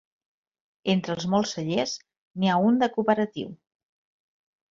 Entre 0.93 1.15
els 1.17 1.25
molts 1.33 1.51
cellers, 1.57 1.93
n'hi 2.39 2.51
ha 2.53 2.57
un 2.69 2.81
de 2.85 2.91
cooperatiu. 2.97 3.53